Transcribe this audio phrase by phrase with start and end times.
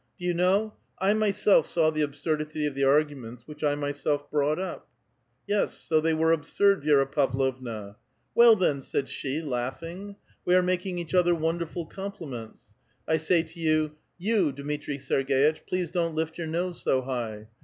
[0.17, 4.57] Do you know, I myself saw the absurdity of the arguments which I myself brought
[4.57, 4.87] up!"
[5.27, 7.97] '* Yes, so they were absurd, Vi^ra Pavlovna."
[8.33, 12.73] Well then," said she, laughing,'' we are making each other wonderful compliments.
[13.07, 13.91] I say to you,'
[14.29, 17.47] You, Dmitri Sergei tch, please don't lift your nose so high.'